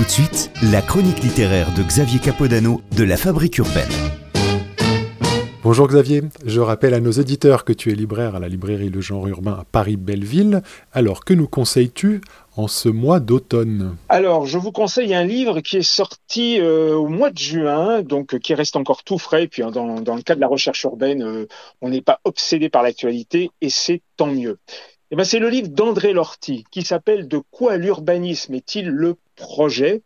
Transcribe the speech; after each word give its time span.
tout 0.00 0.06
de 0.06 0.10
suite, 0.12 0.50
la 0.62 0.80
chronique 0.80 1.22
littéraire 1.22 1.74
de 1.74 1.82
Xavier 1.82 2.20
Capodano 2.20 2.80
de 2.96 3.04
la 3.04 3.18
Fabrique 3.18 3.58
urbaine. 3.58 3.90
Bonjour 5.62 5.88
Xavier, 5.88 6.22
je 6.46 6.60
rappelle 6.60 6.94
à 6.94 7.00
nos 7.00 7.10
éditeurs 7.10 7.66
que 7.66 7.74
tu 7.74 7.92
es 7.92 7.94
libraire 7.94 8.34
à 8.34 8.38
la 8.38 8.48
librairie 8.48 8.88
Le 8.88 9.02
Genre 9.02 9.28
Urbain 9.28 9.58
à 9.60 9.64
Paris-Belleville. 9.70 10.62
Alors 10.94 11.22
que 11.22 11.34
nous 11.34 11.48
conseilles-tu 11.48 12.22
en 12.56 12.66
ce 12.66 12.88
mois 12.88 13.20
d'automne? 13.20 13.94
Alors, 14.08 14.46
je 14.46 14.56
vous 14.56 14.72
conseille 14.72 15.12
un 15.12 15.24
livre 15.24 15.60
qui 15.60 15.76
est 15.76 15.82
sorti 15.82 16.58
euh, 16.60 16.94
au 16.94 17.08
mois 17.08 17.28
de 17.28 17.36
juin, 17.36 18.00
donc 18.00 18.38
qui 18.38 18.54
reste 18.54 18.76
encore 18.76 19.04
tout 19.04 19.18
frais. 19.18 19.48
Puis 19.48 19.62
hein, 19.62 19.70
dans, 19.70 20.00
dans 20.00 20.16
le 20.16 20.22
cas 20.22 20.34
de 20.34 20.40
la 20.40 20.48
recherche 20.48 20.82
urbaine, 20.84 21.22
euh, 21.22 21.46
on 21.82 21.90
n'est 21.90 22.00
pas 22.00 22.20
obsédé 22.24 22.70
par 22.70 22.82
l'actualité 22.82 23.50
et 23.60 23.68
c'est 23.68 24.00
tant 24.16 24.28
mieux. 24.28 24.56
Eh 25.12 25.16
ben, 25.16 25.24
c'est 25.24 25.40
le 25.40 25.48
livre 25.48 25.68
d'André 25.68 26.12
Lorty 26.12 26.64
qui 26.70 26.82
s'appelle 26.82 27.26
De 27.26 27.42
quoi 27.50 27.76
l'urbanisme 27.76 28.54
est-il 28.54 28.86
le 28.86 29.16
projet 29.40 30.02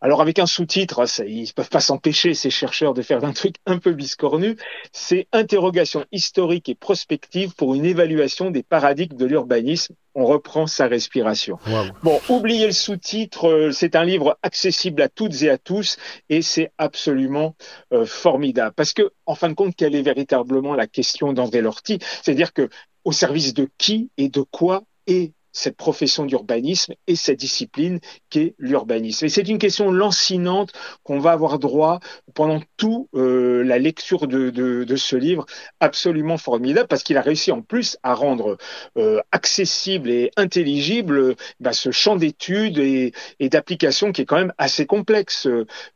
alors 0.00 0.20
avec 0.20 0.38
un 0.38 0.46
sous-titre, 0.46 1.04
ils 1.26 1.42
ne 1.42 1.52
peuvent 1.52 1.70
pas 1.70 1.80
s'empêcher, 1.80 2.34
ces 2.34 2.50
chercheurs, 2.50 2.94
de 2.94 3.02
faire 3.02 3.24
un 3.24 3.32
truc 3.32 3.56
un 3.66 3.78
peu 3.78 3.92
biscornu, 3.92 4.56
c'est 4.92 5.26
Interrogation 5.32 6.04
historique 6.12 6.68
et 6.68 6.74
prospective 6.74 7.54
pour 7.54 7.74
une 7.74 7.84
évaluation 7.84 8.50
des 8.50 8.62
paradigmes 8.62 9.16
de 9.16 9.24
l'urbanisme. 9.24 9.94
On 10.14 10.26
reprend 10.26 10.66
sa 10.66 10.86
respiration. 10.86 11.58
Bon, 12.02 12.20
oubliez 12.28 12.66
le 12.66 12.72
sous-titre, 12.72 13.48
euh, 13.48 13.72
c'est 13.72 13.96
un 13.96 14.04
livre 14.04 14.38
accessible 14.42 15.02
à 15.02 15.08
toutes 15.08 15.42
et 15.42 15.50
à 15.50 15.58
tous 15.58 15.96
et 16.28 16.40
c'est 16.40 16.70
absolument 16.78 17.56
euh, 17.92 18.06
formidable. 18.06 18.74
Parce 18.76 18.92
que, 18.92 19.10
en 19.26 19.34
fin 19.34 19.48
de 19.48 19.54
compte, 19.54 19.74
quelle 19.74 19.96
est 19.96 20.02
véritablement 20.02 20.74
la 20.74 20.86
question 20.86 21.32
d'André 21.32 21.62
Lorty 21.62 21.98
C'est-à-dire 22.22 22.52
que 22.52 22.68
au 23.04 23.12
service 23.12 23.54
de 23.54 23.68
qui 23.76 24.10
et 24.16 24.28
de 24.28 24.42
quoi 24.42 24.82
est 25.06 25.32
cette 25.54 25.76
profession 25.76 26.26
d'urbanisme 26.26 26.92
et 27.06 27.16
cette 27.16 27.38
discipline 27.38 28.00
qu'est 28.28 28.54
l'urbanisme. 28.58 29.24
Et 29.24 29.28
c'est 29.30 29.48
une 29.48 29.58
question 29.58 29.90
lancinante 29.90 30.72
qu'on 31.02 31.20
va 31.20 31.32
avoir 31.32 31.58
droit 31.58 32.00
pendant 32.34 32.60
toute 32.76 33.08
euh, 33.14 33.62
la 33.64 33.78
lecture 33.78 34.26
de, 34.26 34.50
de, 34.50 34.84
de, 34.84 34.96
ce 34.96 35.16
livre, 35.16 35.46
absolument 35.80 36.36
formidable, 36.36 36.88
parce 36.88 37.02
qu'il 37.02 37.16
a 37.16 37.22
réussi 37.22 37.52
en 37.52 37.62
plus 37.62 37.96
à 38.02 38.14
rendre 38.14 38.58
euh, 38.98 39.20
accessible 39.32 40.10
et 40.10 40.30
intelligible 40.36 41.36
bah, 41.60 41.72
ce 41.72 41.90
champ 41.90 42.16
d'études 42.16 42.78
et, 42.78 43.12
et 43.38 43.48
d'application 43.48 44.12
qui 44.12 44.22
est 44.22 44.26
quand 44.26 44.36
même 44.36 44.52
assez 44.58 44.86
complexe, 44.86 45.46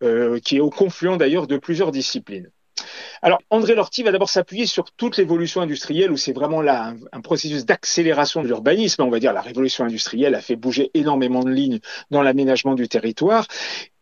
euh, 0.02 0.38
qui 0.40 0.56
est 0.56 0.60
au 0.60 0.70
confluent 0.70 1.18
d'ailleurs 1.18 1.48
de 1.48 1.58
plusieurs 1.58 1.90
disciplines. 1.90 2.50
Alors, 3.22 3.40
André 3.50 3.74
Lorty 3.74 4.02
va 4.02 4.12
d'abord 4.12 4.30
s'appuyer 4.30 4.66
sur 4.66 4.92
toute 4.92 5.16
l'évolution 5.16 5.60
industrielle, 5.60 6.10
où 6.12 6.16
c'est 6.16 6.32
vraiment 6.32 6.62
là 6.62 6.94
un, 7.12 7.20
processus 7.20 7.64
d'accélération 7.64 8.42
de 8.42 8.46
l'urbanisme. 8.46 9.02
On 9.02 9.10
va 9.10 9.18
dire 9.18 9.32
la 9.32 9.40
révolution 9.40 9.84
industrielle 9.84 10.34
a 10.34 10.40
fait 10.40 10.56
bouger 10.56 10.90
énormément 10.94 11.42
de 11.42 11.50
lignes 11.50 11.80
dans 12.10 12.22
l'aménagement 12.22 12.74
du 12.74 12.88
territoire 12.88 13.46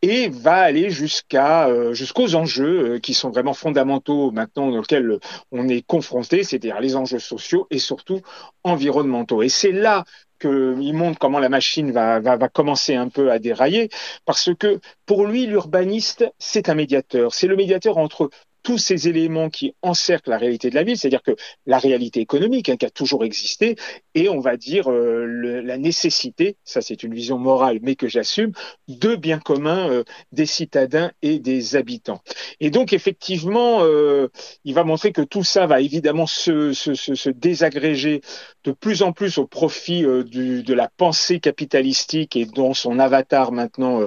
et 0.03 0.29
va 0.29 0.57
aller 0.57 0.91
jusqu'à 0.91 1.69
euh, 1.69 1.95
jusqu'aux 1.95 2.35
enjeux 2.35 2.95
euh, 2.95 2.99
qui 2.99 3.15
sont 3.15 3.31
vraiment 3.31 3.55
fondamentaux 3.55 4.31
maintenant 4.31 4.71
dans 4.71 4.79
lesquels 4.79 5.19
on 5.53 5.69
est 5.69 5.83
confronté, 5.83 6.45
c'est-à-dire 6.45 6.81
les 6.81 6.97
enjeux 6.97 7.19
sociaux 7.19 7.67
et 7.71 7.79
surtout 7.79 8.21
environnementaux. 8.63 9.43
Et 9.43 9.49
c'est 9.49 9.73
là 9.73 10.05
qu'il 10.39 10.93
montre 10.93 11.19
comment 11.19 11.39
la 11.39 11.49
machine 11.49 11.93
va, 11.93 12.21
va, 12.21 12.37
va, 12.37 12.49
commencer 12.49 12.95
un 12.95 13.09
peu 13.09 13.31
à 13.31 13.39
dérailler, 13.39 13.89
parce 14.25 14.51
que 14.55 14.81
pour 15.07 15.27
lui, 15.27 15.47
l'urbaniste, 15.47 16.27
c'est 16.39 16.69
un 16.69 16.75
médiateur. 16.75 17.33
C'est 17.33 17.47
le 17.47 17.57
médiateur 17.57 17.97
entre 17.99 18.31
tous 18.67 18.79
ces 18.79 19.07
éléments 19.07 19.49
qui 19.49 19.77
encerclent 19.81 20.31
la 20.31 20.39
réalité 20.39 20.71
de 20.71 20.75
la 20.75 20.83
ville, 20.83 20.99
c'est-à-dire 20.99 21.23
que 21.23 21.37
la 21.67 21.79
réalité 21.79 22.19
économique 22.19 22.69
hein, 22.69 22.77
qui 22.77 22.85
a 22.85 22.91
toujours 22.91 23.25
existé, 23.25 23.77
et 24.17 24.29
on 24.29 24.41
va 24.41 24.57
dire 24.57 24.91
euh, 24.91 25.25
le, 25.25 25.61
la 25.61 25.79
nécessité, 25.79 26.57
ça 26.65 26.81
c'est 26.81 27.05
une 27.05 27.15
vision 27.15 27.39
morale 27.39 27.79
mais 27.81 27.95
que 27.95 28.09
j'assume, 28.09 28.51
de 28.89 29.15
biens 29.15 29.39
communs 29.39 29.89
euh, 29.89 30.03
des 30.33 30.47
citadins 30.47 31.13
et 31.23 31.39
des 31.39 31.77
habitants. 31.77 32.23
Et 32.59 32.71
donc 32.71 32.93
effectivement, 32.93 33.85
euh, 33.85 34.27
il 34.65 34.75
va 34.75 34.83
montrer 34.83 35.13
que 35.13 35.23
tout 35.23 35.45
ça 35.45 35.69
va 35.69 35.81
évidemment 35.81 36.27
se, 36.27 36.73
se, 36.73 36.95
se, 36.95 37.15
se 37.15 37.31
désagréger 37.31 38.21
de 38.65 38.73
plus 38.73 39.03
en 39.03 39.13
plus 39.13 39.39
au 39.39 39.47
profit 39.47 40.05
euh, 40.05 40.25
du, 40.25 40.65
de 40.65 40.75
la 40.75 40.91
pensée 40.97 41.39
capitalistique 41.39 42.35
et 42.35 42.47
dont 42.47 42.75
son 42.75 42.99
avatar 42.99 43.53
maintenant 43.53 44.01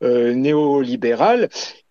néolibéral. 0.00 1.48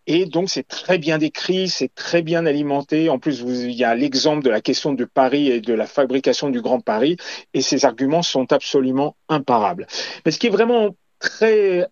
Et 0.08 0.25
donc, 0.25 0.50
c'est 0.50 0.68
très 0.68 0.97
bien 0.97 1.18
décrit, 1.18 1.69
c'est 1.69 1.94
très 1.94 2.22
bien 2.22 2.46
alimenté. 2.46 3.09
En 3.09 3.19
plus, 3.19 3.41
vous, 3.41 3.62
il 3.62 3.72
y 3.72 3.84
a 3.84 3.96
l'exemple 3.96 4.44
de 4.44 4.50
la 4.50 4.62
question 4.62 4.94
de 4.94 5.06
Paris 5.06 5.50
et 5.50 5.62
de 5.62 5.74
la 5.74 5.88
fabrication 5.88 6.50
du 6.50 6.62
Grand 6.62 6.81
Paris. 6.81 7.18
Et 7.53 7.62
ces 7.62 7.86
arguments 7.86 8.22
sont 8.22 8.52
absolument 8.52 9.16
imparables. 9.30 9.88
Mais 10.25 10.31
ce 10.31 10.40
qui 10.40 10.47
est 10.47 10.52
vraiment 10.52 10.96
très 11.19 11.88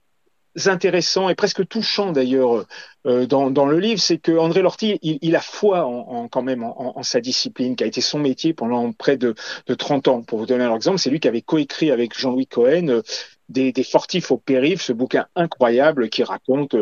intéressant 0.66 1.30
et 1.30 1.36
presque 1.36 1.66
touchant 1.68 2.12
d'ailleurs 2.12 2.66
euh, 3.06 3.26
dans, 3.26 3.50
dans, 3.50 3.66
le 3.66 3.80
livre, 3.80 4.02
c'est 4.02 4.18
que 4.18 4.38
André 4.38 4.62
Lorty, 4.62 5.00
il, 5.02 5.18
il 5.22 5.36
a 5.36 5.42
foi 5.42 5.86
en, 5.86 6.00
en 6.00 6.28
quand 6.28 6.42
même 6.42 6.64
en, 6.64 6.98
en, 6.98 7.04
sa 7.04 7.22
discipline, 7.22 7.76
qui 7.76 7.84
a 7.84 7.88
été 7.88 8.02
son 8.02 8.20
métier 8.20 8.54
pendant 8.54 8.92
près 8.92 9.18
de, 9.18 9.34
de 9.68 9.74
30 9.74 10.08
ans. 10.10 10.22
Pour 10.22 10.40
vous 10.40 10.46
donner 10.46 10.66
un 10.66 10.76
exemple, 10.76 11.00
c'est 11.00 11.10
lui 11.10 11.20
qui 11.20 11.28
avait 11.28 11.42
coécrit 11.42 11.92
avec 11.92 12.18
Jean-Louis 12.18 12.48
Cohen 12.48 12.88
euh, 12.90 13.02
des, 13.52 13.72
des, 13.72 13.84
fortifs 13.84 14.32
au 14.32 14.38
périph, 14.38 14.82
ce 14.82 14.94
bouquin 14.94 15.26
incroyable 15.36 16.10
qui 16.10 16.24
raconte 16.24 16.76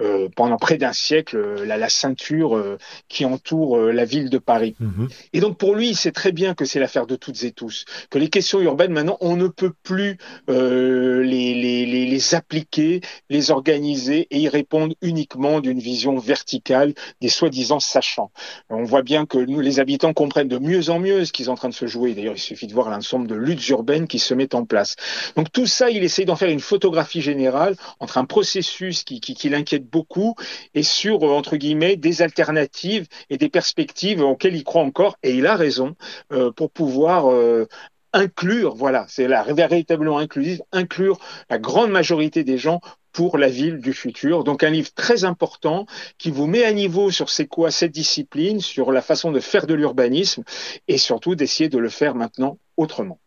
euh, 0.00 0.28
pendant 0.34 0.56
près 0.56 0.76
d'un 0.76 0.92
siècle 0.92 1.36
euh, 1.36 1.64
la, 1.64 1.76
la, 1.76 1.88
ceinture 1.88 2.56
euh, 2.56 2.78
qui 3.08 3.24
entoure 3.24 3.78
euh, 3.78 3.92
la 3.92 4.04
ville 4.04 4.30
de 4.30 4.38
Paris. 4.38 4.74
Mmh. 4.80 5.06
Et 5.32 5.40
donc 5.40 5.58
pour 5.58 5.74
lui, 5.74 5.94
c'est 5.94 6.12
très 6.12 6.32
bien 6.32 6.54
que 6.54 6.64
c'est 6.64 6.80
l'affaire 6.80 7.06
de 7.06 7.16
toutes 7.16 7.42
et 7.44 7.52
tous, 7.52 7.84
que 8.10 8.18
les 8.18 8.28
questions 8.28 8.60
urbaines 8.60 8.92
maintenant, 8.92 9.16
on 9.20 9.36
ne 9.36 9.48
peut 9.48 9.72
plus 9.82 10.18
les, 10.48 11.24
les, 11.24 11.86
les, 11.86 12.06
les, 12.06 12.34
appliquer, 12.34 13.00
les 13.30 13.50
organiser 13.50 14.26
et 14.30 14.38
y 14.38 14.48
répondre 14.48 14.94
uniquement 15.02 15.60
d'une 15.60 15.78
vision 15.78 16.18
verticale 16.18 16.94
des 17.20 17.28
soi-disant 17.28 17.80
sachants. 17.80 18.30
On 18.68 18.84
voit 18.84 19.02
bien 19.02 19.26
que 19.26 19.38
nous, 19.38 19.60
les 19.60 19.80
habitants, 19.80 20.12
comprennent 20.12 20.48
de 20.48 20.58
mieux 20.58 20.90
en 20.90 20.98
mieux 20.98 21.24
ce 21.24 21.32
qui 21.32 21.44
est 21.44 21.48
en 21.48 21.54
train 21.54 21.68
de 21.68 21.74
se 21.74 21.86
jouer. 21.86 22.14
D'ailleurs, 22.14 22.34
il 22.36 22.40
suffit 22.40 22.66
de 22.66 22.74
voir 22.74 22.90
l'ensemble 22.90 23.26
de 23.26 23.34
luttes 23.34 23.68
urbaines 23.68 24.06
qui 24.06 24.18
se 24.18 24.34
mettent 24.34 24.54
en 24.54 24.64
place. 24.64 24.96
Donc 25.36 25.52
tout 25.52 25.66
ça, 25.66 25.90
il 25.90 26.02
est 26.02 26.08
d'en 26.24 26.36
faire 26.36 26.50
une 26.50 26.60
photographie 26.60 27.20
générale 27.20 27.76
entre 28.00 28.18
un 28.18 28.24
processus 28.24 29.04
qui 29.04 29.20
l'inquiète 29.48 29.88
beaucoup 29.88 30.34
et 30.74 30.82
sur, 30.82 31.22
euh, 31.22 31.32
entre 31.32 31.56
guillemets, 31.56 31.96
des 31.96 32.22
alternatives 32.22 33.06
et 33.30 33.38
des 33.38 33.48
perspectives 33.48 34.20
auxquelles 34.20 34.56
il 34.56 34.64
croit 34.64 34.82
encore, 34.82 35.16
et 35.22 35.34
il 35.34 35.46
a 35.46 35.56
raison, 35.56 35.94
euh, 36.32 36.50
pour 36.52 36.70
pouvoir 36.70 37.32
euh, 37.32 37.66
inclure, 38.12 38.74
voilà, 38.74 39.06
c'est 39.08 39.28
la 39.28 39.42
véritablement 39.42 40.18
inclusive, 40.18 40.62
inclure 40.72 41.18
la 41.50 41.58
grande 41.58 41.90
majorité 41.90 42.44
des 42.44 42.58
gens 42.58 42.80
pour 43.12 43.38
la 43.38 43.48
ville 43.48 43.78
du 43.78 43.92
futur. 43.92 44.44
Donc 44.44 44.62
un 44.62 44.70
livre 44.70 44.90
très 44.94 45.24
important 45.24 45.86
qui 46.18 46.30
vous 46.30 46.46
met 46.46 46.64
à 46.64 46.72
niveau 46.72 47.10
sur 47.10 47.30
c'est 47.30 47.46
quoi 47.46 47.70
cette 47.70 47.92
discipline, 47.92 48.60
sur 48.60 48.92
la 48.92 49.02
façon 49.02 49.32
de 49.32 49.40
faire 49.40 49.66
de 49.66 49.74
l'urbanisme 49.74 50.44
et 50.88 50.98
surtout 50.98 51.34
d'essayer 51.34 51.68
de 51.68 51.78
le 51.78 51.88
faire 51.88 52.14
maintenant 52.14 52.58
autrement. 52.76 53.18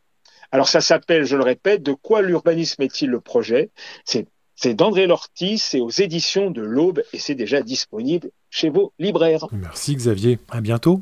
Alors 0.51 0.67
ça 0.67 0.81
s'appelle, 0.81 1.25
je 1.25 1.35
le 1.35 1.43
répète, 1.43 1.83
De 1.83 1.93
quoi 1.93 2.21
l'urbanisme 2.21 2.81
est-il 2.81 3.09
le 3.09 3.19
projet? 3.19 3.69
C'est 4.05 4.73
d'André 4.73 5.07
Lorty, 5.07 5.57
c'est 5.57 5.79
aux 5.79 5.89
éditions 5.89 6.51
de 6.51 6.61
l'Aube 6.61 7.01
et 7.13 7.19
c'est 7.19 7.35
déjà 7.35 7.61
disponible 7.61 8.29
chez 8.49 8.69
vos 8.69 8.91
libraires. 8.99 9.45
Merci 9.53 9.95
Xavier, 9.95 10.37
à 10.49 10.59
bientôt. 10.59 11.01